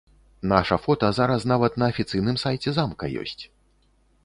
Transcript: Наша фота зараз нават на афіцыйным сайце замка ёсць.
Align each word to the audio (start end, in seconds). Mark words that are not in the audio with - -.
Наша 0.53 0.77
фота 0.85 1.09
зараз 1.17 1.45
нават 1.51 1.77
на 1.83 1.91
афіцыйным 1.95 2.41
сайце 2.47 2.69
замка 2.81 3.13
ёсць. 3.25 3.43